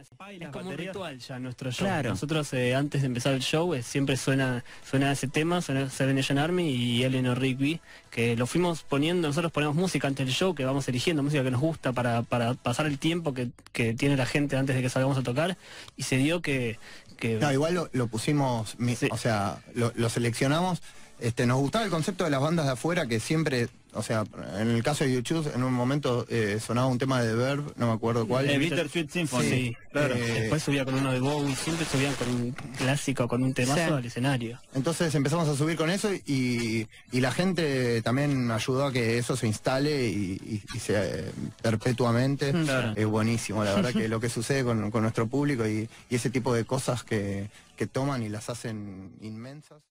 [0.00, 1.88] Es como un ritual ya nuestro show.
[2.04, 6.38] Nosotros eh, antes de empezar el show eh, siempre suena suena ese tema, suena Seven
[6.38, 10.64] Army y Eleanor Rigby, que lo fuimos poniendo, nosotros ponemos música antes del show, que
[10.64, 14.26] vamos eligiendo música que nos gusta para, para pasar el tiempo que, que tiene la
[14.26, 15.56] gente antes de que salgamos a tocar
[15.96, 16.78] y se dio que...
[17.16, 18.76] que No, igual lo, pusimos,
[19.10, 20.80] o sea, lo, lo seleccionamos
[21.20, 24.24] este, nos gustaba el concepto de las bandas de afuera que siempre, o sea,
[24.56, 27.74] en el caso de YouTube, en un momento eh, sonaba un tema de The Verb,
[27.76, 28.48] no me acuerdo cuál.
[28.48, 29.42] El Bittersweet Symphony.
[29.42, 30.14] Sí, claro.
[30.14, 33.96] Eh, Después subía con uno de Bowie, siempre subían con un clásico, con un temazo
[33.96, 34.60] al escenario.
[34.74, 39.48] Entonces empezamos a subir con eso y, la gente también ayudó a que eso se
[39.48, 42.54] instale y, sea eh, perpetuamente.
[42.94, 46.64] Es buenísimo, la verdad que lo que sucede con, nuestro público y, ese tipo de
[46.64, 47.48] cosas que
[47.90, 49.87] toman y las hacen inmensas.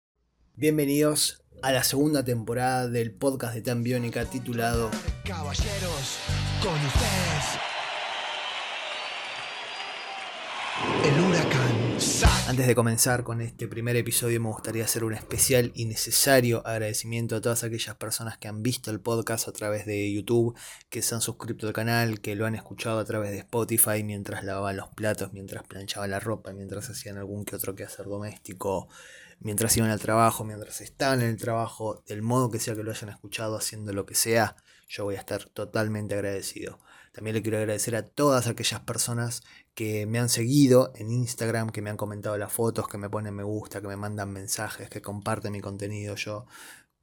[0.60, 4.90] Bienvenidos a la segunda temporada del podcast de Tan Biónica titulado
[5.24, 6.18] Caballeros,
[6.64, 7.60] con ustedes.
[11.06, 12.48] El huracán.
[12.48, 17.36] Antes de comenzar con este primer episodio me gustaría hacer un especial y necesario agradecimiento
[17.36, 20.58] a todas aquellas personas que han visto el podcast a través de YouTube,
[20.90, 24.44] que se han suscrito al canal, que lo han escuchado a través de Spotify mientras
[24.44, 28.88] lavaban los platos, mientras planchaban la ropa, mientras hacían algún que otro quehacer doméstico
[29.40, 32.92] mientras iban al trabajo, mientras están en el trabajo, del modo que sea que lo
[32.92, 34.56] hayan escuchado, haciendo lo que sea,
[34.88, 36.80] yo voy a estar totalmente agradecido.
[37.12, 39.44] También le quiero agradecer a todas aquellas personas
[39.74, 43.36] que me han seguido en Instagram, que me han comentado las fotos, que me ponen
[43.36, 46.16] me gusta, que me mandan mensajes, que comparten mi contenido.
[46.16, 46.46] Yo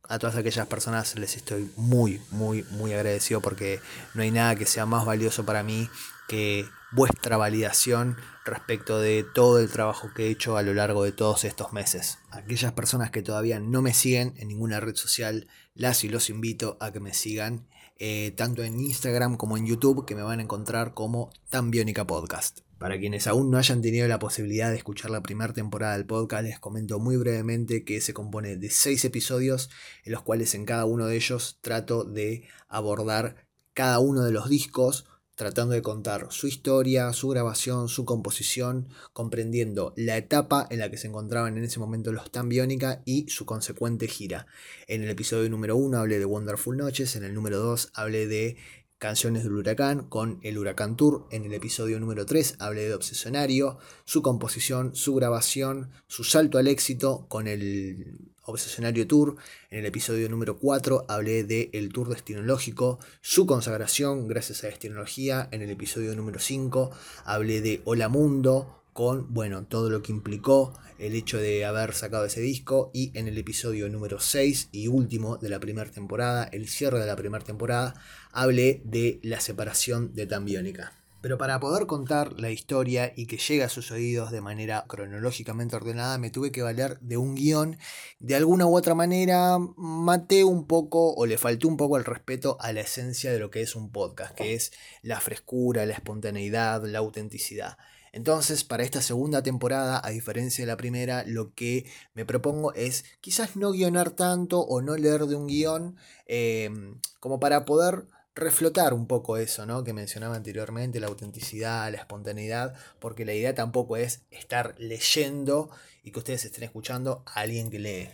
[0.09, 3.81] a todas aquellas personas les estoy muy, muy, muy agradecido porque
[4.15, 5.89] no hay nada que sea más valioso para mí
[6.29, 11.13] que vuestra validación respecto de todo el trabajo que he hecho a lo largo de
[11.13, 12.19] todos estos meses.
[12.31, 16.77] Aquellas personas que todavía no me siguen en ninguna red social, las y los invito
[16.81, 17.67] a que me sigan
[17.99, 22.07] eh, tanto en Instagram como en YouTube, que me van a encontrar como Tan Biónica
[22.07, 22.61] Podcast.
[22.79, 26.45] Para quienes aún no hayan tenido la posibilidad de escuchar la primera temporada del podcast,
[26.45, 29.71] les comento muy brevemente que se compone de seis episodios,
[30.05, 34.49] en los cuales en cada uno de ellos trato de abordar cada uno de los
[34.49, 40.91] discos tratando de contar su historia, su grabación, su composición, comprendiendo la etapa en la
[40.91, 44.47] que se encontraban en ese momento los Tan Biónica y su consecuente gira.
[44.87, 48.57] En el episodio número 1 hablé de Wonderful Noches, en el número 2 hablé de
[48.99, 51.27] Canciones del Huracán con el Huracán Tour.
[51.31, 56.69] En el episodio número 3 hablé de Obsesionario, su composición, su grabación, su salto al
[56.69, 59.37] éxito con el Obsesionario Tour.
[59.71, 65.49] En el episodio número 4 hablé de el Tour Destinológico, su consagración gracias a Destinología.
[65.51, 66.91] En el episodio número 5
[67.25, 72.25] hablé de Hola Mundo, con bueno, todo lo que implicó el hecho de haber sacado
[72.25, 76.69] ese disco y en el episodio número 6 y último de la primera temporada, el
[76.69, 77.95] cierre de la primera temporada,
[78.33, 81.04] hablé de la separación de Tambiónica.
[81.25, 85.75] Pero para poder contar la historia y que llegue a sus oídos de manera cronológicamente
[85.75, 87.79] ordenada, me tuve que valer de un guion.
[88.19, 92.59] De alguna u otra manera, maté un poco o le faltó un poco el respeto
[92.61, 96.85] a la esencia de lo que es un podcast, que es la frescura, la espontaneidad,
[96.85, 97.79] la autenticidad.
[98.13, 103.07] Entonces, para esta segunda temporada, a diferencia de la primera, lo que me propongo es
[103.23, 105.97] quizás no guionar tanto o no leer de un guion,
[106.27, 106.71] eh,
[107.19, 109.85] como para poder reflotar un poco eso, ¿no?
[109.85, 115.71] Que mencionaba anteriormente, la autenticidad, la espontaneidad, porque la idea tampoco es estar leyendo
[116.03, 118.11] y que ustedes estén escuchando a alguien que lee.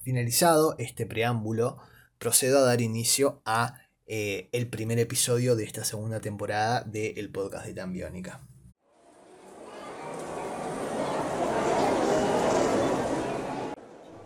[0.00, 1.78] Finalizado este preámbulo,
[2.18, 7.66] procedo a dar inicio a eh, el primer episodio de esta segunda temporada del podcast
[7.66, 8.46] de Tambiónica.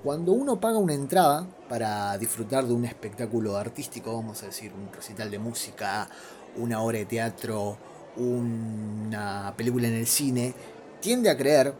[0.02, 4.90] Cuando uno paga una entrada para disfrutar de un espectáculo artístico, vamos a decir, un
[4.90, 6.08] recital de música,
[6.56, 7.76] una obra de teatro,
[8.16, 10.54] una película en el cine,
[11.02, 11.74] tiende a creer,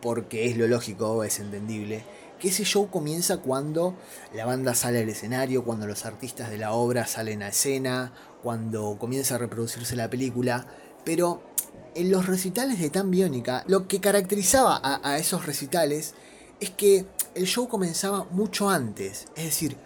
[0.00, 2.04] porque es lo lógico, es entendible,
[2.38, 3.96] que ese show comienza cuando
[4.32, 8.12] la banda sale al escenario, cuando los artistas de la obra salen a escena,
[8.44, 10.68] cuando comienza a reproducirse la película,
[11.04, 11.42] pero
[11.96, 16.14] en los recitales de Tan Biónica, lo que caracterizaba a, a esos recitales
[16.60, 17.04] es que
[17.34, 19.26] el show comenzaba mucho antes.
[19.36, 19.76] Es decir,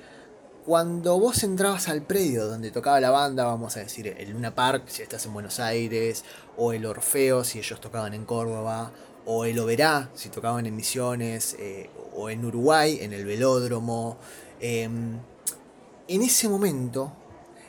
[0.65, 4.85] cuando vos entrabas al predio donde tocaba la banda, vamos a decir el Luna Park
[4.87, 6.25] si estás en Buenos Aires,
[6.57, 8.93] o el Orfeo si ellos tocaban en Córdoba,
[9.27, 14.19] o el Oberá si tocaban en Misiones, eh, o en Uruguay, en el Velódromo.
[14.61, 15.19] Em,
[16.09, 17.13] en ese momento,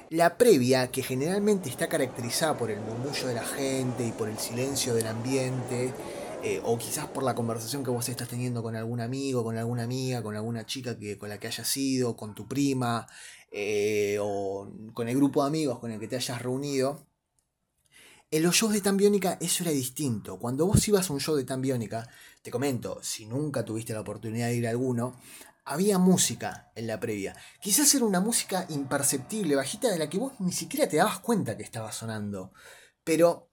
[0.10, 4.38] la previa, que generalmente está caracterizada por el murmullo de la gente y por el
[4.38, 5.94] silencio del ambiente,
[6.44, 9.84] eh, o quizás por la conversación que vos estás teniendo con algún amigo, con alguna
[9.84, 13.08] amiga, con alguna chica que, con la que hayas ido, con tu prima,
[13.52, 17.08] eh, o con el grupo de amigos con el que te hayas reunido,
[18.32, 20.40] En los shows de Tambiónica eso era distinto.
[20.40, 22.08] Cuando vos ibas a un show de Tambiónica,
[22.42, 25.16] te comento, si nunca tuviste la oportunidad de ir a alguno,
[25.66, 27.36] había música en la previa.
[27.62, 31.58] Quizás era una música imperceptible, bajita, de la que vos ni siquiera te dabas cuenta
[31.58, 32.54] que estaba sonando.
[33.04, 33.51] Pero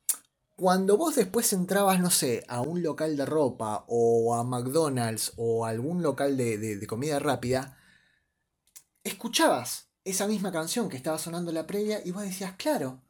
[0.58, 5.64] cuando vos después entrabas, no sé, a un local de ropa o a McDonald's o
[5.64, 7.78] a algún local de, comida rápida,
[9.04, 13.00] escuchabas esa misma canción que estaba sonando la previa y vos decías, claro,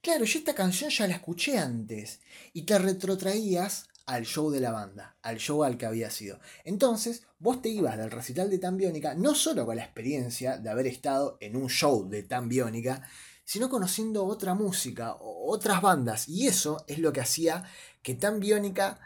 [0.00, 2.20] Claro, yo esta canción ya la escuché antes
[2.52, 6.38] y te retrotraías al show de la banda, al show al que había sido.
[6.64, 10.86] Entonces, vos te ibas del recital de Tambiónica no solo con la experiencia de haber
[10.86, 13.02] estado en un show de Tambiónica,
[13.48, 16.28] sino conociendo otra música, otras bandas.
[16.28, 17.64] Y eso es lo que hacía
[18.02, 19.00] que Tambiónica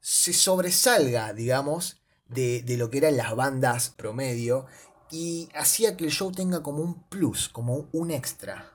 [0.00, 4.64] se sobresalga, digamos, de, de lo que eran las bandas promedio
[5.10, 8.72] y hacía que el show tenga como un plus, como un extra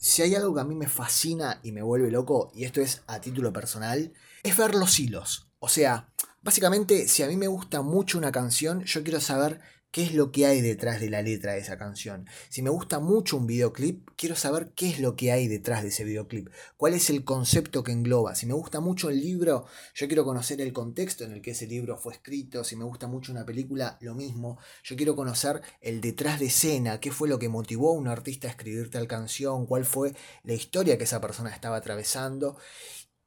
[0.00, 3.02] si hay algo que a mí me fascina y me vuelve loco, y esto es
[3.06, 5.52] a título personal, es ver los hilos.
[5.58, 10.04] O sea, básicamente, si a mí me gusta mucho una canción, yo quiero saber qué
[10.04, 12.26] es lo que hay detrás de la letra de esa canción.
[12.48, 15.88] Si me gusta mucho un videoclip, quiero saber qué es lo que hay detrás de
[15.88, 18.34] ese videoclip, cuál es el concepto que engloba.
[18.34, 21.66] Si me gusta mucho el libro, yo quiero conocer el contexto en el que ese
[21.66, 22.64] libro fue escrito.
[22.64, 24.58] Si me gusta mucho una película, lo mismo.
[24.84, 28.48] Yo quiero conocer el detrás de escena, qué fue lo que motivó a un artista
[28.48, 30.14] a escribir tal canción, cuál fue
[30.44, 32.56] la historia que esa persona estaba atravesando.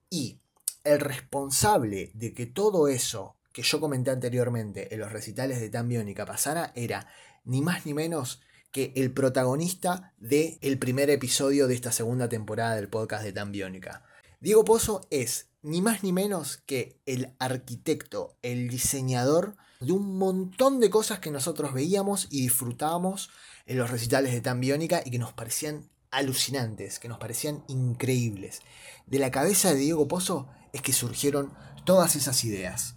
[0.09, 0.39] Y
[0.83, 5.87] el responsable de que todo eso que yo comenté anteriormente en los recitales de Tan
[5.87, 7.07] Biónica pasara era
[7.45, 8.41] ni más ni menos
[8.71, 13.51] que el protagonista del el primer episodio de esta segunda temporada del podcast de Tan
[13.51, 14.03] Biónica.
[14.41, 20.79] Diego Pozo es ni más ni menos que el arquitecto, el diseñador de un montón
[20.79, 23.29] de cosas que nosotros veíamos y disfrutábamos
[23.67, 28.61] en los recitales de Tan Biónica y que nos parecían alucinantes, que nos parecían increíbles.
[29.05, 31.53] De la cabeza de Diego Pozo es que surgieron
[31.85, 32.95] todas esas ideas.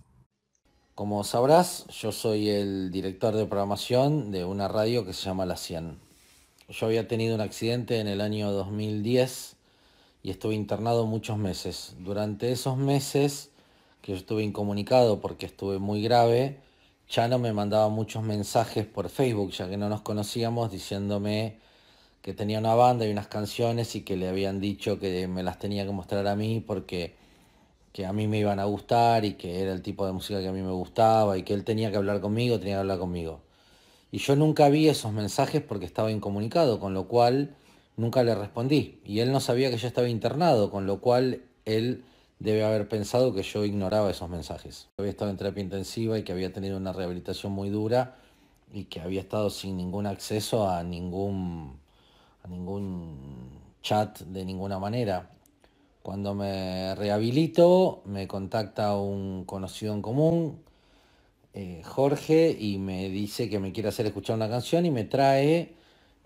[0.96, 5.58] Como sabrás, yo soy el director de programación de una radio que se llama La
[5.58, 5.98] 100.
[6.70, 9.56] Yo había tenido un accidente en el año 2010
[10.22, 11.96] y estuve internado muchos meses.
[11.98, 13.50] Durante esos meses
[14.00, 16.60] que yo estuve incomunicado porque estuve muy grave,
[17.06, 21.58] Chano me mandaba muchos mensajes por Facebook, ya que no nos conocíamos, diciéndome
[22.22, 25.58] que tenía una banda y unas canciones y que le habían dicho que me las
[25.58, 27.25] tenía que mostrar a mí porque
[27.96, 30.48] que a mí me iban a gustar y que era el tipo de música que
[30.48, 33.40] a mí me gustaba y que él tenía que hablar conmigo, tenía que hablar conmigo.
[34.12, 37.56] Y yo nunca vi esos mensajes porque estaba incomunicado, con lo cual
[37.96, 39.00] nunca le respondí.
[39.06, 42.04] Y él no sabía que yo estaba internado, con lo cual él
[42.38, 44.88] debe haber pensado que yo ignoraba esos mensajes.
[44.98, 48.16] Había estado en terapia intensiva y que había tenido una rehabilitación muy dura
[48.74, 51.78] y que había estado sin ningún acceso a ningún,
[52.44, 53.48] a ningún
[53.80, 55.30] chat de ninguna manera.
[56.06, 60.60] Cuando me rehabilito, me contacta un conocido en común,
[61.52, 65.74] eh, Jorge, y me dice que me quiere hacer escuchar una canción y me trae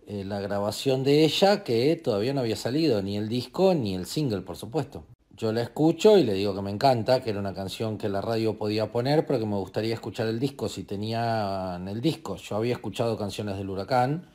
[0.06, 4.04] eh, la grabación de ella que todavía no había salido, ni el disco ni el
[4.04, 5.04] single, por supuesto.
[5.34, 8.20] Yo la escucho y le digo que me encanta, que era una canción que la
[8.20, 12.36] radio podía poner, pero que me gustaría escuchar el disco si tenían el disco.
[12.36, 14.26] Yo había escuchado canciones del huracán,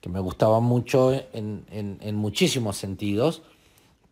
[0.00, 3.42] que me gustaban mucho en muchísimos sentidos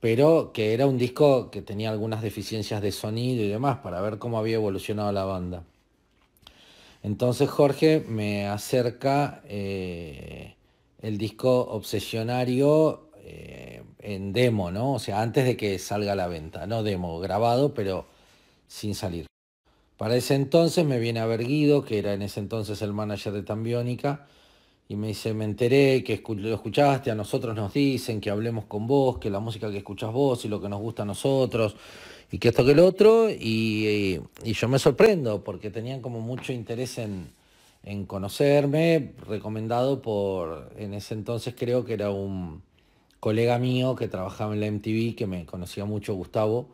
[0.03, 4.19] pero que era un disco que tenía algunas deficiencias de sonido y demás para ver
[4.19, 5.63] cómo había evolucionado la banda.
[7.05, 10.57] Entonces Jorge me acerca eh,
[11.01, 14.95] el disco Obsesionario eh, en demo, ¿no?
[14.95, 18.07] O sea, antes de que salga a la venta, no demo, grabado, pero
[18.67, 19.27] sin salir.
[19.99, 23.33] Para ese entonces me viene a ver Guido, que era en ese entonces el manager
[23.35, 24.27] de Tambiónica,
[24.93, 28.87] y me dice, me enteré que lo escuchaste, a nosotros nos dicen que hablemos con
[28.87, 31.77] vos, que la música que escuchás vos y lo que nos gusta a nosotros,
[32.31, 36.99] y que esto que el otro, y, yo me sorprendo porque tenían como mucho interés
[36.99, 37.33] en,
[37.85, 42.63] en, conocerme, recomendado por, en ese entonces creo que era un
[43.19, 46.69] colega mío que trabajaba en la MTV, que me conocía mucho, Gustavo,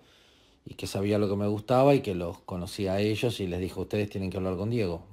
[0.64, 3.60] y que sabía lo que me gustaba y que los conocía a ellos y les
[3.60, 5.06] dijo, ustedes tienen que hablar con Diego.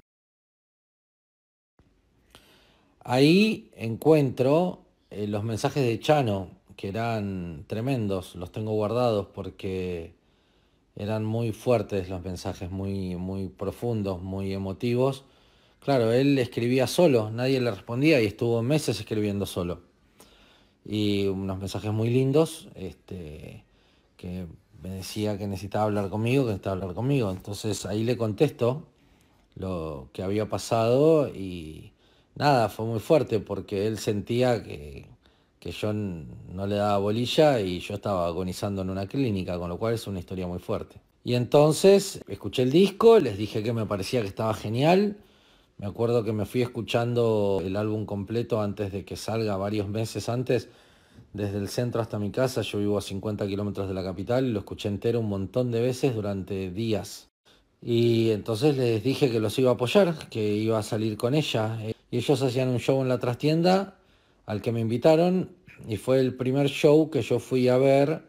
[3.08, 10.16] Ahí encuentro eh, los mensajes de Chano, que eran tremendos, los tengo guardados porque
[10.96, 15.24] eran muy fuertes los mensajes, muy, muy profundos, muy emotivos.
[15.78, 19.82] Claro, él escribía solo, nadie le respondía y estuvo meses escribiendo solo.
[20.84, 23.62] Y unos mensajes muy lindos, este,
[24.16, 24.48] que
[24.82, 27.30] me decía que necesitaba hablar conmigo, que necesitaba hablar conmigo.
[27.30, 28.82] Entonces ahí le contesto
[29.54, 31.92] lo que había pasado y
[32.36, 35.06] nada, fue muy fuerte porque él sentía que,
[35.58, 39.78] que yo no le daba bolilla y yo estaba agonizando en una clínica, con lo
[39.78, 41.00] cual es una historia muy fuerte.
[41.24, 45.16] Y entonces escuché el disco, les dije que me parecía que estaba genial.
[45.78, 50.28] Me acuerdo que me fui escuchando el álbum completo antes de que salga, varios meses
[50.28, 50.68] antes,
[51.32, 52.62] desde el centro hasta mi casa.
[52.62, 55.80] Yo vivo a 50 kilómetros de la capital y lo escuché entero un montón de
[55.80, 57.28] veces durante días.
[57.82, 61.76] Y entonces les dije que los iba a apoyar, que iba a salir con ella.
[62.10, 63.96] Y ellos hacían un show en la trastienda
[64.46, 65.50] al que me invitaron
[65.88, 68.22] y fue el primer show que yo fui a ver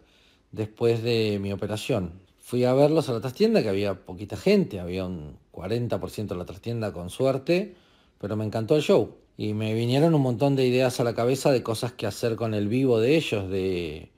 [0.51, 5.05] después de mi operación fui a verlos a la trastienda, que había poquita gente, había
[5.05, 7.75] un 40% de la trastienda con suerte,
[8.19, 9.17] pero me encantó el show.
[9.35, 12.53] Y me vinieron un montón de ideas a la cabeza de cosas que hacer con
[12.53, 14.13] el vivo de ellos, de,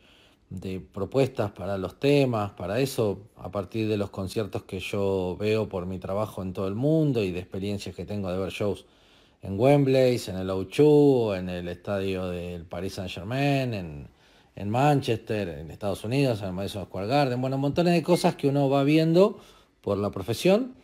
[0.51, 5.67] de propuestas para los temas, para eso, a partir de los conciertos que yo veo
[5.67, 8.85] por mi trabajo en todo el mundo y de experiencias que tengo de ver shows
[9.41, 15.71] en Wembley, en el O2, en el estadio del Paris Saint Germain, en, Manchester, en
[15.71, 19.39] Estados Unidos, en el Madison Square Garden, bueno, montones de cosas que uno va viendo
[19.81, 20.75] por la profesión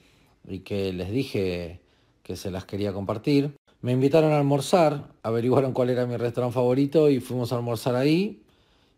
[0.47, 1.81] y que les dije
[2.23, 3.55] que se las quería compartir.
[3.81, 8.41] Me invitaron a almorzar, averiguaron cuál era mi restaurante favorito y fuimos a almorzar ahí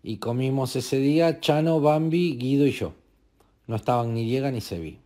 [0.03, 2.93] y comimos ese día Chano, Bambi, Guido y yo.
[3.65, 4.99] No estaban ni Diego ni Sebi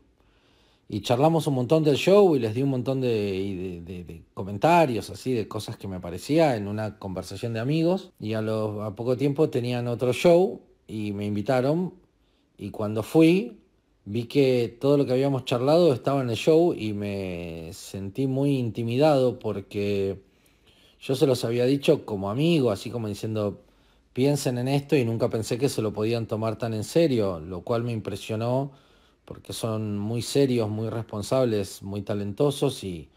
[0.93, 5.48] y charlamos un montón del show y les di un montón de, comentarios, así, de
[5.48, 8.12] cosas que me parecía en una conversación de amigos.
[8.19, 11.93] Y a, a poco tiempo tenían otro show y me invitaron.
[12.57, 13.62] Y cuando fui,
[14.03, 18.57] vi que todo lo que habíamos charlado estaba en el show y me sentí muy
[18.57, 20.21] intimidado porque
[21.00, 23.62] yo se los había dicho como amigo, así como diciendo,
[24.12, 27.62] piensen en esto y nunca pensé que se lo podían tomar tan en serio, lo
[27.62, 28.74] cual me impresionó
[29.31, 33.09] porque son muy serios, muy responsables, muy talentosos y,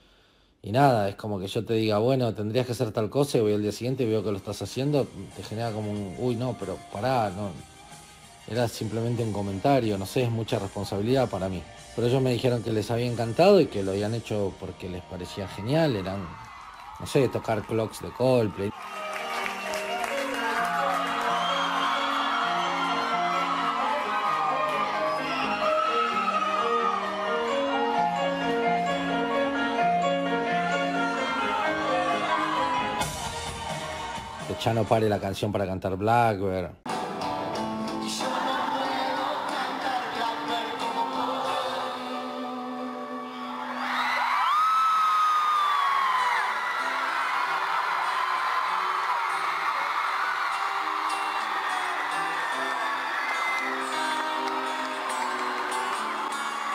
[0.63, 3.55] nada, es como que yo te diga, bueno, tendrías que hacer tal cosa y voy
[3.55, 6.57] al día siguiente y veo que lo estás haciendo, te genera como un, uy, no,
[6.57, 7.51] pero pará, no.
[8.47, 11.61] Era simplemente un comentario, no sé, es mucha responsabilidad para mí.
[11.97, 15.03] Pero ellos me dijeron que les había encantado y que lo habían hecho porque les
[15.03, 16.25] parecía genial, eran,
[17.01, 18.71] no sé, tocar clocks de Coldplay.
[34.65, 36.71] Ya no pare la canción para cantar Blackbird.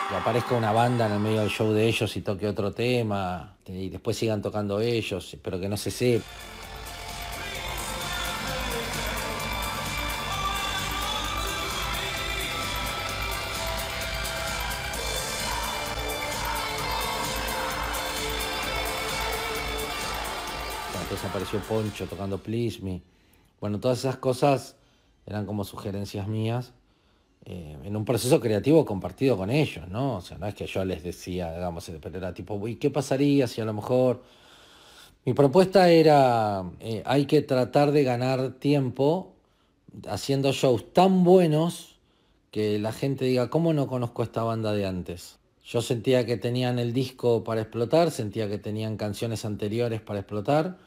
[0.08, 3.56] que aparezca una banda en el medio del show de ellos y toque otro tema,
[3.66, 6.24] y después sigan tocando ellos, pero que no se sepa.
[21.58, 23.02] Poncho tocando Please Me.
[23.60, 24.76] Bueno, todas esas cosas
[25.26, 26.72] eran como sugerencias mías
[27.44, 30.16] eh, en un proceso creativo compartido con ellos, ¿no?
[30.16, 33.46] O sea, no es que yo les decía, digamos, pero era tipo, ¿y qué pasaría
[33.46, 34.22] si a lo mejor...
[35.26, 39.34] Mi propuesta era, eh, hay que tratar de ganar tiempo
[40.08, 41.98] haciendo shows tan buenos
[42.50, 45.38] que la gente diga, ¿cómo no conozco esta banda de antes?
[45.62, 50.78] Yo sentía que tenían el disco para explotar, sentía que tenían canciones anteriores para explotar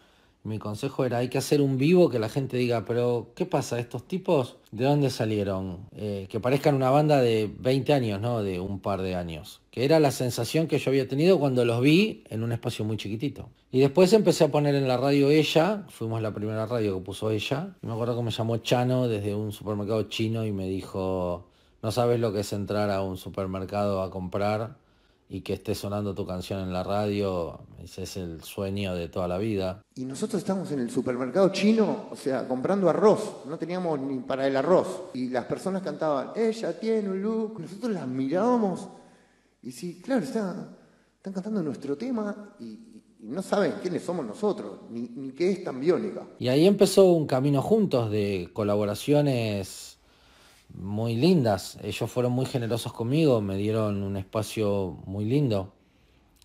[0.43, 3.79] mi consejo era, hay que hacer un vivo que la gente diga, pero ¿qué pasa?
[3.79, 5.87] ¿Estos tipos de dónde salieron?
[5.95, 8.43] Eh, que parezcan una banda de 20 años, ¿no?
[8.43, 9.61] De un par de años.
[9.71, 12.97] Que era la sensación que yo había tenido cuando los vi en un espacio muy
[12.97, 13.49] chiquitito.
[13.71, 17.31] Y después empecé a poner en la radio ella, fuimos la primera radio que puso
[17.31, 17.75] ella.
[17.81, 21.47] me acuerdo que me llamó Chano desde un supermercado chino y me dijo,
[21.81, 24.82] no sabes lo que es entrar a un supermercado a comprar
[25.33, 29.27] y que esté sonando tu canción en la radio, ese es el sueño de toda
[29.27, 29.81] la vida.
[29.95, 34.45] Y nosotros estamos en el supermercado chino, o sea, comprando arroz, no teníamos ni para
[34.45, 35.05] el arroz.
[35.15, 38.87] Y las personas cantaban, ella tiene un look, nosotros las mirábamos
[39.63, 40.75] y sí, claro, están
[41.23, 42.91] cantando nuestro tema y,
[43.23, 46.27] no saben quiénes somos nosotros, ni, ni qué es tan biónica.
[46.39, 49.92] Y ahí empezó un camino juntos de colaboraciones
[50.73, 51.77] muy lindas.
[51.81, 55.73] Ellos fueron muy generosos conmigo, me dieron un espacio muy lindo.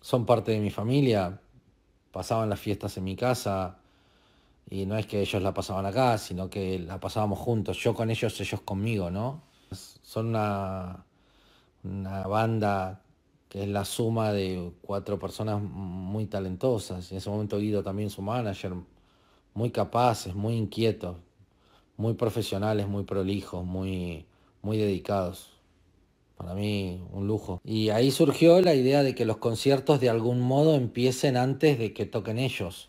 [0.01, 1.41] Son parte de mi familia,
[2.11, 3.79] pasaban las fiestas en mi casa
[4.69, 8.09] y no es que ellos la pasaban acá, sino que la pasábamos juntos, yo con
[8.11, 9.43] ellos, ellos conmigo, ¿no?
[9.71, 11.05] Son una,
[11.83, 13.01] una banda
[13.49, 17.11] que es la suma de cuatro personas muy talentosas.
[17.11, 18.73] En ese momento Guido también su manager,
[19.55, 21.17] muy capaces, muy inquietos,
[21.99, 24.25] muy profesionales, muy prolijos, muy,
[24.61, 25.49] muy dedicados.
[26.37, 27.59] Para mí un lujo.
[27.65, 31.93] Y ahí surgió la idea de que los conciertos de algún modo empiecen antes de
[31.93, 32.87] que toquen ellos.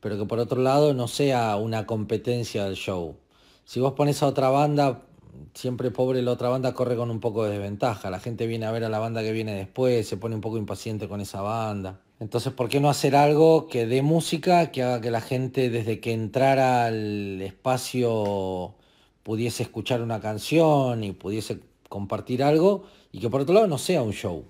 [0.00, 3.16] Pero que por otro lado no sea una competencia del show.
[3.64, 5.06] Si vos pones a otra banda,
[5.54, 8.10] siempre pobre la otra banda corre con un poco de desventaja.
[8.10, 10.58] La gente viene a ver a la banda que viene después, se pone un poco
[10.58, 12.00] impaciente con esa banda.
[12.18, 16.00] Entonces, ¿por qué no hacer algo que dé música, que haga que la gente desde
[16.00, 18.74] que entrara al espacio
[19.22, 24.02] pudiese escuchar una canción y pudiese compartir algo y que por otro lado no sea
[24.02, 24.44] un show?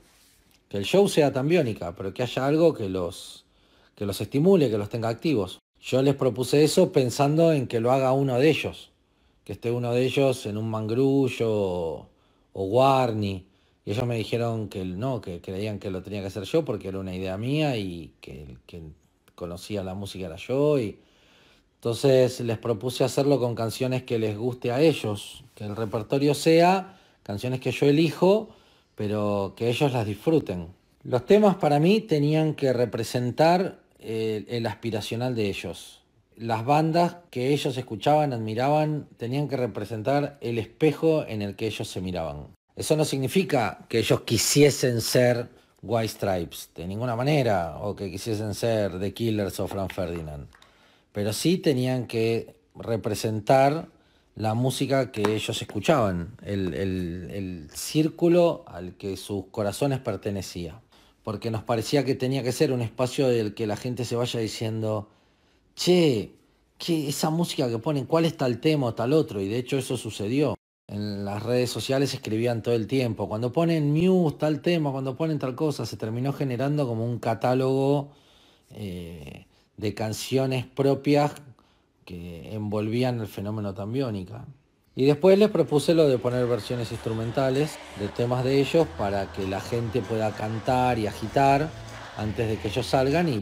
[0.69, 3.45] Que el show sea tan biónica, pero que haya algo que los,
[3.97, 5.61] que los estimule, que los tenga activos.
[5.81, 8.93] Yo les propuse eso pensando en que lo haga uno de ellos,
[9.45, 12.09] que esté uno de ellos en un mangrullo o,
[12.53, 13.45] o Warney
[13.87, 16.89] y ellos me dijeron que no, que creían que lo tenía que hacer yo porque
[16.89, 18.83] era una idea mía y que que
[19.37, 20.81] conocía la música era yo.
[20.81, 20.99] Y
[21.77, 26.99] entonces les propuse hacerlo con canciones que les guste a ellos, que el repertorio sea
[27.23, 28.49] canciones que yo elijo,
[28.97, 30.69] pero que ellos las disfruten.
[31.05, 36.03] Los temas para mí tenían que representar el, el aspiracional de ellos.
[36.37, 41.89] Las bandas que ellos escuchaban, admiraban, tenían que representar el espejo en el que ellos
[41.89, 42.56] se miraban.
[42.77, 45.49] Eso no significa que ellos quisiesen ser
[45.83, 50.47] White Stripes, de ninguna manera, o que quisiesen ser The Killers o Frank Ferdinand.
[51.13, 53.89] Pero sí tenían que representar
[54.35, 60.81] la música que ellos escuchaban, el, círculo al que sus corazones pertenecían.
[61.23, 64.39] Porque nos parecía que tenía que ser un espacio del que la gente se vaya
[64.39, 65.09] diciendo,
[65.75, 66.35] che,
[66.77, 69.41] ¿qué, esa música que ponen, ¿cuál es tal tema o tal otro?
[69.41, 70.56] Y de hecho eso sucedió
[70.89, 73.29] en las redes sociales escribían todo el tiempo.
[73.29, 78.11] Cuando ponen Muse tal tema, cuando ponen tal cosa, se terminó generando como un catálogo
[78.71, 81.33] eh, de canciones propias
[82.05, 84.47] que envolvían el fenómeno tan biónica.
[84.95, 89.47] Y después les propuse lo de poner versiones instrumentales de temas de ellos para que
[89.47, 91.69] la gente pueda cantar y agitar
[92.17, 93.41] antes de que ellos salgan y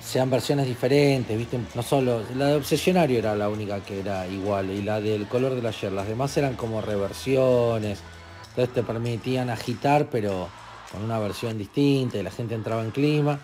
[0.00, 1.58] sean versiones diferentes, ¿viste?
[1.74, 5.54] No solo, la de Obsesionario era la única que era igual y la del color
[5.54, 8.00] del ayer, las demás eran como reversiones,
[8.48, 10.48] entonces te permitían agitar pero
[10.90, 13.40] con una versión distinta y la gente entraba en clima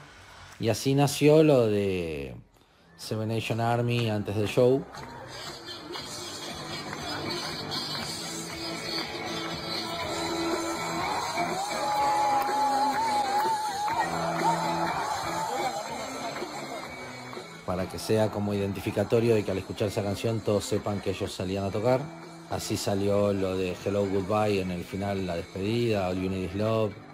[0.61, 2.35] y así nació lo de
[2.97, 4.85] Seven Nation Army antes del show
[17.91, 21.65] que sea como identificatorio de que al escuchar esa canción todos sepan que ellos salían
[21.65, 22.01] a tocar.
[22.51, 27.08] Así salió lo de Hello Goodbye en el final, la despedida, All You Love.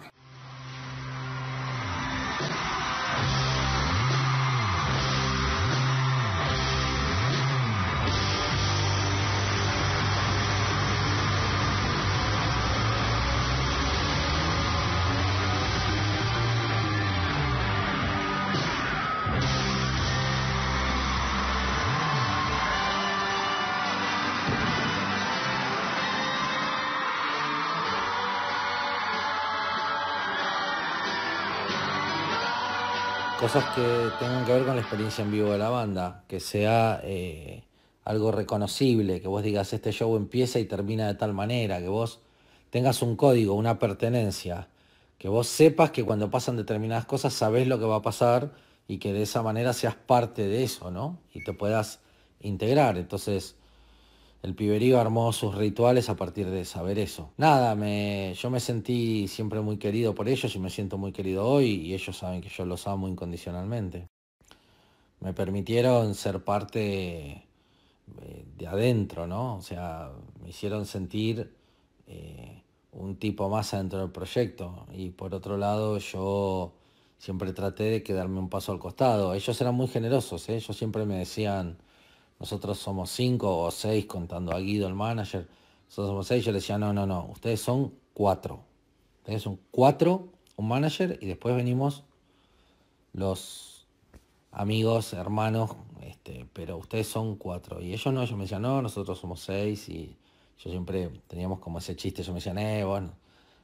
[33.55, 37.01] Cosas que tengan que ver con la experiencia en vivo de la banda, que sea
[37.05, 37.62] eh,
[38.05, 42.19] algo reconocible, que vos digas este show empieza y termina de tal manera, que vos
[42.71, 44.67] tengas un código, una pertenencia,
[45.19, 48.51] que vos sepas que cuando pasan determinadas cosas sabés lo que va a pasar
[48.88, 51.21] y que de esa manera seas parte de eso, ¿no?
[51.33, 52.01] Y te puedas
[52.40, 52.99] integrar.
[52.99, 53.55] Entonces,
[54.44, 57.30] el piberío armó sus rituales a partir de saber eso.
[57.38, 61.46] Nada, me, yo me sentí siempre muy querido por ellos y me siento muy querido
[61.48, 64.07] hoy y ellos saben que yo los amo incondicionalmente.
[65.20, 67.30] Me permitieron ser parte
[68.20, 69.57] eh, de adentro, ¿no?
[69.57, 70.11] O sea,
[70.42, 71.50] me hicieron sentir
[72.07, 74.87] eh, un tipo más adentro del proyecto.
[74.92, 76.74] Y por otro lado, yo
[77.16, 79.33] siempre traté de quedarme un paso al costado.
[79.33, 80.57] Ellos eran muy generosos, ¿eh?
[80.57, 81.78] ellos siempre me decían,
[82.38, 85.49] nosotros somos cinco o seis contando a Guido, el manager,
[85.87, 88.61] nosotros somos seis, yo le decía, no, no, no, ustedes son cuatro.
[89.18, 92.05] Ustedes son cuatro, un manager, y después venimos
[93.12, 93.87] los
[94.53, 95.70] amigos, hermanos,
[96.03, 97.81] este, pero ustedes son cuatro.
[97.81, 100.16] Y ellos no, ellos me decían, no, nosotros somos seis, y
[100.59, 103.12] yo siempre teníamos como ese chiste, ellos me decían, eh, bueno,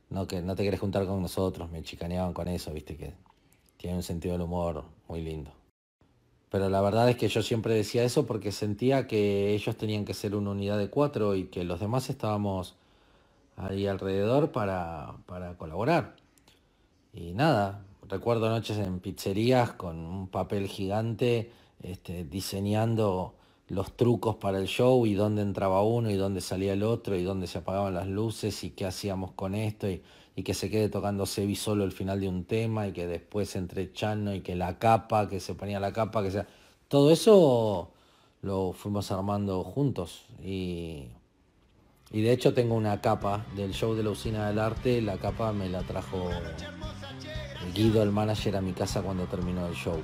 [0.09, 3.13] no, que no te querés juntar con nosotros, me chicaneaban con eso, viste que
[3.77, 5.60] tiene un sentido del humor muy lindo.
[6.51, 10.15] Pero la verdad es que yo siempre decía eso porque sentía que ellos tenían que
[10.15, 12.75] ser una unidad de cuatro y que los demás estábamos
[13.57, 16.17] ahí alrededor para, para colaborar.
[17.13, 21.51] Y nada, recuerdo noches en pizzerías con un papel gigante
[21.83, 23.35] este, diseñando
[23.69, 27.23] los trucos para el show y dónde entraba uno y dónde salía el otro y
[27.23, 30.03] dónde se apagaban las luces y qué hacíamos con esto y,
[30.37, 33.93] que se quede tocando Sebi solo el final de un tema y que después entre
[33.93, 36.47] Chano y que la capa, que se ponía la capa, que sea...
[36.89, 37.91] Todo eso
[38.43, 41.09] lo fuimos armando juntos y,
[42.11, 45.53] y de hecho tengo una capa del show de la usina del arte, la capa
[45.53, 46.31] me la trajo
[47.75, 50.03] Guido, el manager, a mi casa cuando terminó el show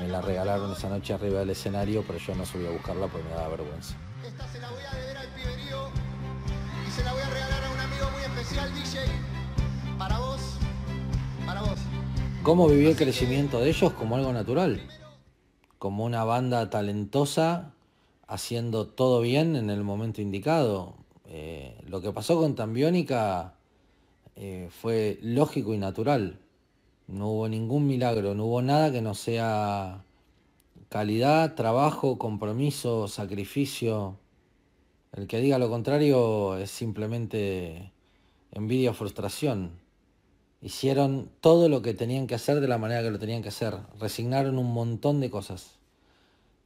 [0.00, 3.28] me la regalaron esa noche arriba del escenario, pero yo no subí a buscarla porque
[3.28, 3.96] me daba vergüenza.
[4.24, 5.88] Esta se la voy a deber al piberío
[6.86, 9.29] y se la voy a regalar a un amigo muy especial, DJ.
[12.42, 13.92] ¿Cómo viví el crecimiento de ellos?
[13.92, 14.80] Como algo natural.
[15.78, 17.74] Como una banda talentosa
[18.26, 20.94] haciendo todo bien en el momento indicado.
[21.26, 23.54] Eh, lo que pasó con Tambiónica
[24.36, 26.38] eh, fue lógico y natural.
[27.08, 30.04] No hubo ningún milagro, no hubo nada que no sea
[30.88, 34.16] calidad, trabajo, compromiso, sacrificio.
[35.12, 37.92] El que diga lo contrario es simplemente
[38.52, 39.79] envidia o frustración.
[40.62, 43.76] Hicieron todo lo que tenían que hacer de la manera que lo tenían que hacer.
[43.98, 45.78] Resignaron un montón de cosas.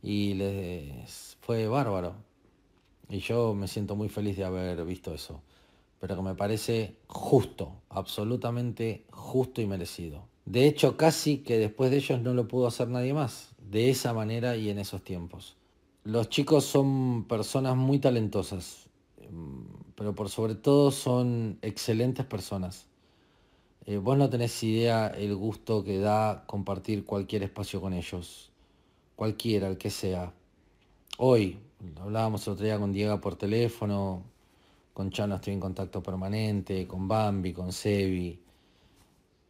[0.02, 2.14] Y les fue bárbaro.
[3.08, 5.42] Y yo me siento muy feliz de haber visto eso.
[6.00, 10.26] Pero que me parece justo, absolutamente justo y merecido.
[10.44, 14.12] De hecho, casi que después de ellos no lo pudo hacer nadie más, de esa
[14.12, 15.56] manera y en esos tiempos.
[16.02, 18.90] Los chicos son personas muy talentosas,
[19.94, 22.86] pero por sobre todo son excelentes personas.
[23.86, 28.50] Eh, vos no tenés idea el gusto que da compartir cualquier espacio con ellos,
[29.14, 30.32] cualquiera, el que sea.
[31.18, 31.58] Hoy,
[32.00, 34.22] hablábamos otro día con Diego por teléfono,
[34.94, 38.40] con Chano estoy en contacto permanente, con Bambi, con Sebi.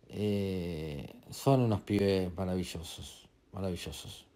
[0.09, 4.27] Eh, son unos pibes maravillosos, maravillosos.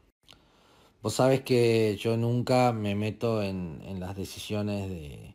[1.02, 5.34] Vos sabés que yo nunca me meto en, las decisiones de,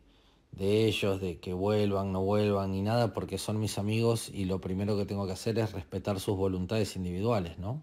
[0.56, 4.60] de, ellos, de que vuelvan, no vuelvan, ni nada, porque son mis amigos y lo
[4.60, 7.82] primero que tengo que hacer es respetar sus voluntades individuales, ¿no?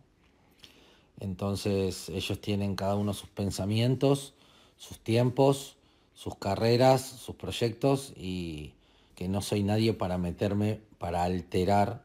[1.19, 4.33] Entonces ellos tienen cada uno sus pensamientos,
[4.77, 5.77] sus tiempos,
[6.15, 8.73] sus carreras, sus proyectos y
[9.15, 12.03] que no soy nadie para meterme, para alterar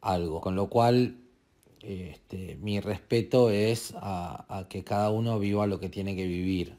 [0.00, 0.40] algo.
[0.40, 1.16] Con lo cual,
[1.82, 6.76] este, mi respeto es a, que cada uno viva lo que tiene que vivir.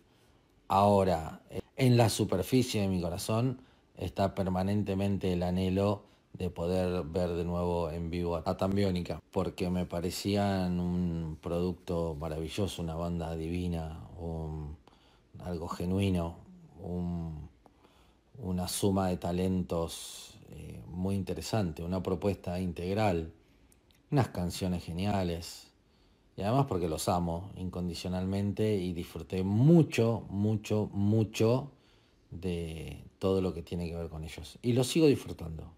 [0.68, 1.42] Ahora,
[1.78, 3.62] en la superficie de mi corazón
[3.98, 9.86] está permanentemente el anhelo de poder ver de nuevo en vivo a Tambiónica, porque me
[9.86, 14.00] parecían un producto maravilloso, una banda divina,
[15.40, 16.36] algo genuino,
[18.40, 23.32] una suma de talentos eh, muy interesante, una propuesta integral,
[24.12, 25.67] unas canciones geniales.
[26.38, 31.72] Y además porque los amo incondicionalmente y disfruté mucho, mucho, mucho
[32.30, 34.60] de todo lo que tiene que ver con ellos.
[34.62, 35.74] Y lo sigo disfrutando.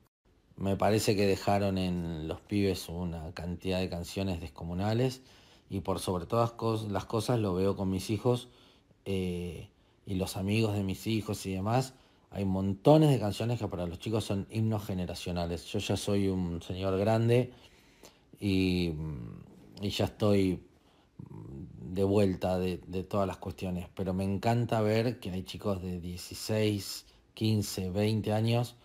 [0.58, 5.22] Me parece que dejaron en los pibes una cantidad de canciones descomunales
[5.70, 6.54] y por sobre todas
[6.90, 8.50] las cosas lo veo con mis hijos
[9.06, 9.70] eh,
[10.06, 11.94] y los amigos de mis hijos y demás
[12.32, 15.66] hay montones de canciones que para los chicos son himnos generacionales.
[15.66, 17.52] Yo ya soy un señor grande
[18.40, 18.92] y,
[19.82, 20.62] ya estoy
[21.82, 27.06] de vuelta de, todas las cuestiones, pero me encanta ver que hay chicos de 16,
[27.34, 28.76] 15, 20 años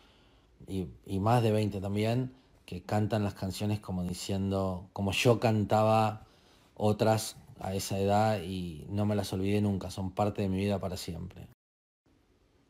[0.66, 2.32] y, y más de 20 también
[2.66, 6.26] que cantan las canciones como diciendo, como yo cantaba
[6.74, 10.78] otras a esa edad y no me las olvidé nunca, son parte de mi vida
[10.78, 11.48] para siempre.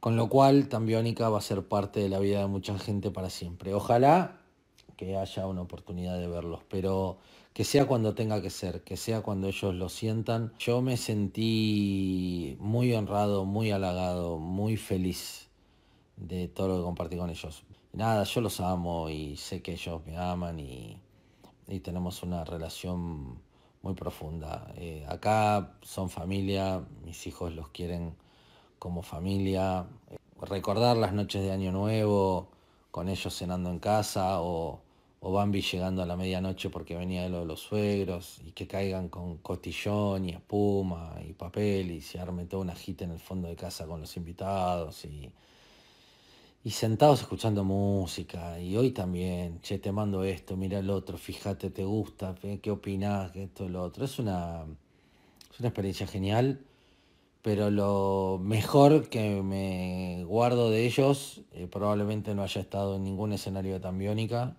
[0.00, 3.30] Con lo cual, Tambiónica va a ser parte de la vida de mucha gente para
[3.30, 3.72] siempre.
[3.72, 4.38] Ojalá
[4.98, 7.18] que haya una oportunidad de verlos, pero
[7.54, 10.52] que sea cuando tenga que ser, que sea cuando ellos lo sientan.
[10.58, 15.48] Yo me sentí muy honrado, muy halagado, muy feliz
[16.16, 17.62] de todo lo que compartí con ellos.
[17.92, 21.00] Nada, yo los amo y sé que ellos me aman y,
[21.82, 23.40] tenemos una relación
[23.82, 24.72] muy profunda.
[24.76, 28.16] Eh, acá son familia, mis hijos los quieren
[28.80, 29.86] como familia,
[30.42, 32.48] recordar las noches de Año Nuevo
[32.90, 34.80] con ellos cenando en casa o,
[35.26, 38.66] o Bambi llegando a la medianoche porque venía de lo de los suegros y que
[38.66, 43.18] caigan con cotillón y espuma y papel y se arme toda una gita en el
[43.18, 45.30] fondo de casa con los invitados y,
[46.62, 51.70] y sentados escuchando música y hoy también, che, te mando esto, mira el otro, fíjate,
[51.70, 54.04] te gusta, qué opinás, que esto, lo otro.
[54.04, 54.66] Es una
[55.50, 56.60] Es una experiencia genial,
[57.40, 63.32] pero lo mejor que me guardo de ellos eh, probablemente no haya estado en ningún
[63.32, 64.56] escenario de Tambiónica,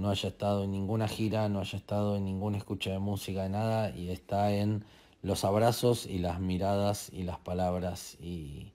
[0.00, 3.50] no haya estado en ninguna gira, no haya estado en ninguna escucha de música, de
[3.50, 4.84] nada, y está en
[5.22, 8.72] los abrazos y las miradas y las palabras y,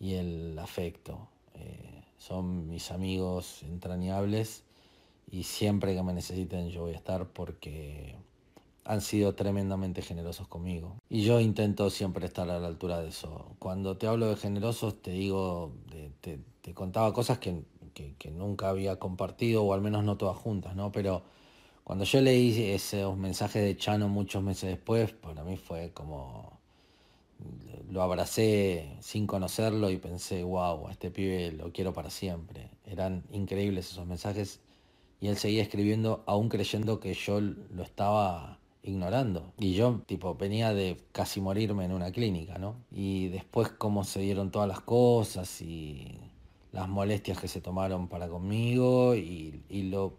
[0.00, 1.28] el afecto.
[1.54, 4.64] Eh, son mis amigos entrañables
[5.30, 8.16] y siempre que me necesiten yo voy a estar porque
[8.84, 10.96] han sido tremendamente generosos conmigo.
[11.10, 13.54] Y yo intento siempre estar a la altura de eso.
[13.58, 15.72] Cuando te hablo de generosos, te digo,
[16.20, 16.40] te,
[16.74, 17.62] contaba cosas que,
[18.30, 20.92] nunca había compartido, o al menos no todas juntas, ¿no?
[20.92, 21.22] Pero
[21.84, 26.58] cuando yo leí esos mensajes de Chano muchos meses después, para mí fue como...
[27.90, 32.68] Lo abracé sin conocerlo y pensé, wow, este pibe lo quiero para siempre.
[32.84, 34.60] Eran increíbles esos mensajes
[35.20, 39.52] y él seguía escribiendo aún creyendo que yo lo estaba ignorando.
[39.58, 42.76] Y yo, tipo, venía de casi morirme en una clínica, ¿no?
[42.90, 46.18] Y después cómo se dieron todas las cosas y
[46.72, 50.14] las molestias que se tomaron para conmigo y, lo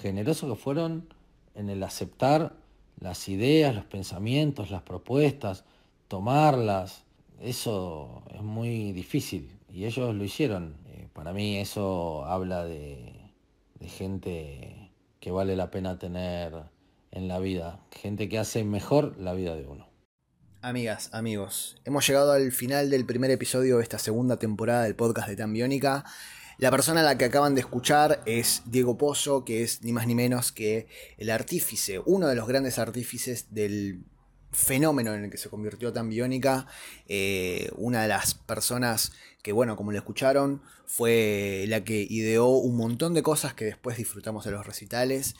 [0.00, 1.08] generoso que fueron
[1.54, 2.56] en el aceptar
[2.98, 5.64] las ideas, los pensamientos, las propuestas,
[6.08, 7.04] tomarlas.
[7.40, 10.76] Eso es muy difícil y ellos lo hicieron.
[10.88, 13.12] Eh, para mí eso habla de,
[13.78, 16.52] de gente que vale la pena tener
[17.12, 19.93] en la vida, gente que hace mejor la vida de uno.
[20.64, 25.28] Amigas, amigos, hemos llegado al final del primer episodio de esta segunda temporada del podcast
[25.28, 26.06] de Tambiónica.
[26.56, 30.06] La persona a la que acaban de escuchar es Diego Pozo, que es ni más
[30.06, 30.86] ni menos que
[31.18, 34.04] el artífice, uno de los grandes artífices del
[34.54, 36.66] fenómeno en el que se convirtió Tambiónica,
[37.08, 39.12] eh, una de las personas
[39.42, 43.98] que bueno, como lo escucharon, fue la que ideó un montón de cosas que después
[43.98, 45.36] disfrutamos de los recitales.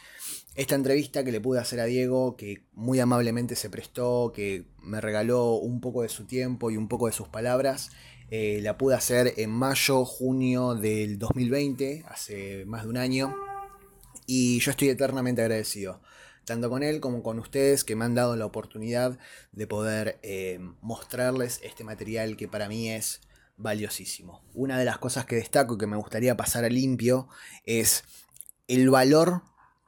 [0.56, 5.00] Esta entrevista que le pude hacer a Diego, que muy amablemente se prestó, que me
[5.00, 7.92] regaló un poco de su tiempo y un poco de sus palabras,
[8.30, 13.34] eh, la pude hacer en mayo, junio del 2020, hace más de un año,
[14.26, 16.02] y yo estoy eternamente agradecido
[16.44, 19.18] tanto con él como con ustedes que me han dado la oportunidad
[19.52, 23.20] de poder eh, mostrarles este material que para mí es
[23.56, 24.42] valiosísimo.
[24.54, 27.28] Una de las cosas que destaco y que me gustaría pasar a limpio
[27.64, 28.04] es
[28.68, 29.42] el valor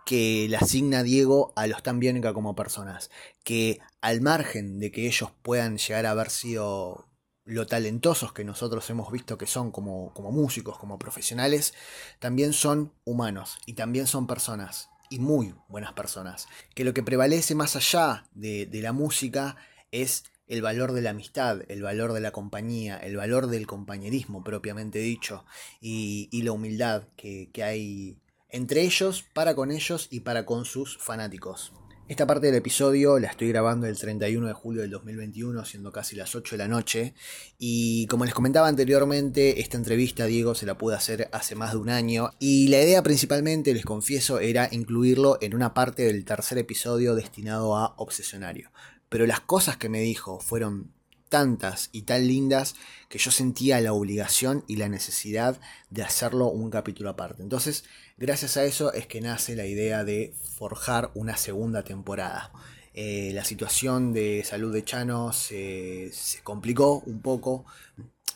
[0.05, 3.11] que le asigna Diego a los tan Biónica como personas.
[3.43, 7.09] Que al margen de que ellos puedan llegar a haber sido
[7.45, 11.75] lo talentosos que nosotros hemos visto que son como, como músicos, como profesionales,
[12.19, 16.49] también son humanos y también son personas y muy buenas personas.
[16.75, 19.57] Que lo que prevalece más allá de, de la música
[19.91, 24.45] es el valor de la amistad, el valor de la compañía, el valor del compañerismo
[24.45, 25.45] propiamente dicho,
[25.81, 30.99] y, la humildad que, que, hay entre ellos, para con ellos y para con sus
[30.99, 31.73] fanáticos.
[32.09, 36.15] Esta parte del episodio la estoy grabando el 31 de julio del 2021, siendo casi
[36.15, 37.15] las 8 de la noche,
[37.59, 41.79] y como les comentaba anteriormente, esta entrevista Diego se la pude hacer hace más de
[41.79, 46.59] un año, y la idea principalmente, les confieso, era incluirlo en una parte del tercer
[46.59, 48.71] episodio destinado a Obsesionario.
[49.09, 50.93] Pero las cosas que me dijo fueron
[51.29, 52.75] tantas y tan lindas
[53.09, 55.61] que yo sentía la obligación y la necesidad
[55.91, 57.43] de hacerlo un capítulo aparte.
[57.43, 57.85] Entonces,
[58.17, 62.53] gracias a eso es que nace la idea de forjar una segunda temporada.
[62.95, 67.67] Eh, la situación de salud de Chano se, se complicó un poco.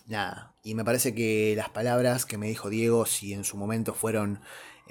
[0.07, 3.95] Nada, y me parece que las palabras que me dijo Diego, si en su momento
[3.95, 4.41] fueron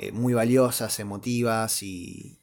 [0.01, 2.39] eh, muy valiosas, emotivas y,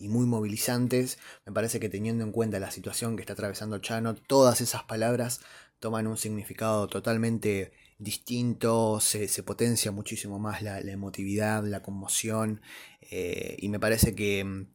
[0.00, 1.18] muy movilizantes.
[1.44, 5.40] Me parece que teniendo en cuenta la situación que está atravesando Chano, todas esas palabras
[5.80, 12.62] toman un significado totalmente distinto, se, potencia muchísimo más la, emotividad, la conmoción,
[13.02, 14.66] eh, y me parece que mm,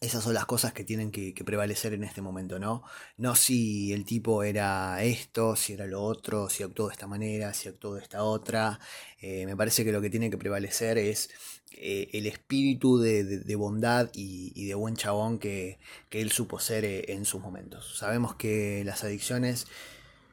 [0.00, 2.82] esas son las cosas que tienen que, prevalecer en este momento, ¿no?
[3.16, 7.54] No si el tipo era esto, si era lo otro, si actuó de esta manera,
[7.54, 8.78] si actuó de esta otra.
[9.20, 11.30] Eh, me parece que lo que tiene que prevalecer es
[11.72, 15.78] eh, el espíritu de, bondad y, de buen chabón que,
[16.10, 17.96] él supo ser eh, en sus momentos.
[17.98, 19.66] Sabemos que las adicciones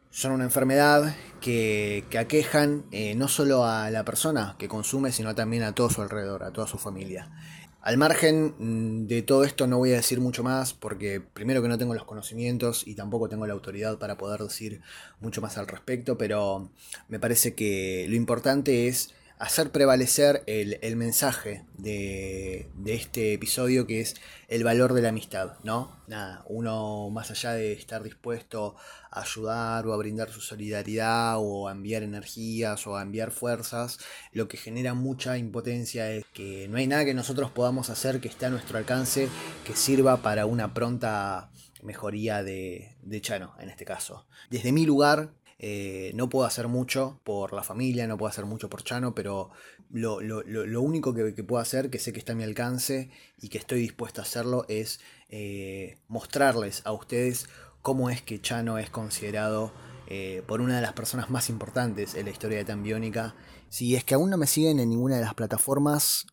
[0.10, 5.64] son una enfermedad que, que aquejan no solo a la persona que consume, sino también
[5.64, 7.32] a todo su alrededor, a toda su familia.
[7.82, 11.68] Al margen mm, de todo esto no voy a decir mucho más porque primero que
[11.68, 14.82] no tengo los conocimientos y tampoco tengo la autoridad para poder decir
[15.20, 16.70] mucho más al respecto, pero
[17.08, 24.16] me parece que lo importante es hacer prevalecer el, mensaje de, este episodio que es
[24.48, 26.00] el valor de la amistad, ¿no?
[26.08, 28.76] Nada, uno más allá de estar dispuesto
[29.10, 33.98] a ayudar o a brindar su solidaridad o a enviar energías o a enviar fuerzas,
[34.32, 38.28] lo que genera mucha impotencia es que no hay nada que nosotros podamos hacer que
[38.28, 39.28] esté a nuestro alcance
[39.66, 41.50] que sirva para una pronta
[41.82, 44.28] mejoría de, de Chano en este caso.
[44.52, 48.68] Desde mi lugar, eh, no puedo hacer mucho por la familia, no puedo hacer mucho
[48.68, 49.52] por Chano, pero
[49.92, 50.18] lo,
[50.82, 54.22] único que, puedo hacer, que sé que está a mi alcance y que estoy dispuesto
[54.22, 57.48] a hacerlo, es eh, mostrarles a ustedes
[57.84, 59.72] cómo es que Chano es considerado
[60.08, 63.36] eh, por una de las personas más importantes en la historia de Tambiónica.
[63.70, 66.26] Si es que aún no me siguen en ninguna de las plataformas,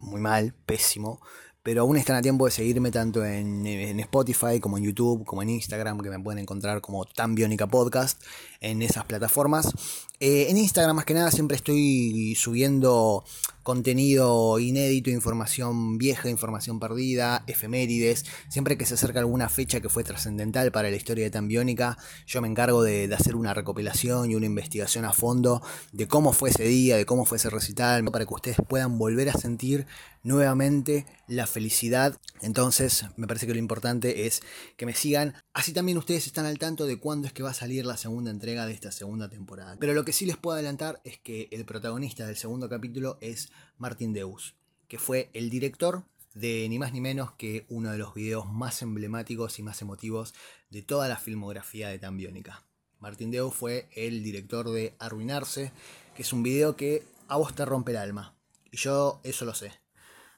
[0.00, 1.20] muy mal, pésimo
[1.66, 3.66] pero aún están a tiempo de seguirme tanto en,
[3.98, 8.22] Spotify como en YouTube, como en Instagram, que me pueden encontrar como Tan Biónica Podcast
[8.66, 9.72] en esas plataformas.
[10.18, 13.24] Eh, en Instagram más que nada siempre estoy subiendo
[13.62, 18.24] contenido inédito, información vieja, información perdida, efemérides.
[18.48, 22.40] Siempre que se acerca alguna fecha que fue trascendental para la historia de Tambiónica, yo
[22.40, 26.64] me encargo de, hacer una recopilación y una investigación a fondo de cómo fue ese
[26.64, 29.86] día, de cómo fue ese recital, para que ustedes puedan volver a sentir
[30.22, 32.16] nuevamente la felicidad.
[32.42, 34.42] Entonces, me parece que lo importante es
[34.76, 35.34] que me sigan.
[35.52, 38.30] Así también ustedes están al tanto de cuándo es que va a salir la segunda
[38.64, 39.76] de esta segunda temporada.
[39.78, 43.50] Pero lo que sí les puedo adelantar es que el protagonista del segundo capítulo es
[43.76, 44.54] Martin Deus,
[44.88, 48.82] que fue el director de ni más ni menos que uno de los videos más
[48.82, 50.34] emblemáticos y más emotivos
[50.70, 52.62] de toda la filmografía de Tambiónica.
[52.98, 55.72] Martin Deus fue el director de Arruinarse,
[56.14, 58.34] que es un video que a vos te rompe el alma.
[58.70, 59.72] Y yo eso lo sé.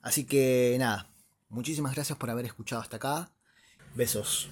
[0.00, 1.10] Así que nada,
[1.48, 3.30] muchísimas gracias por haber escuchado hasta acá.
[3.94, 4.48] Besos.